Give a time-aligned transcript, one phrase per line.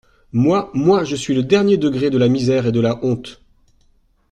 [0.31, 3.43] Moi, moi, je suis le dernier degré de la misère et de la honte.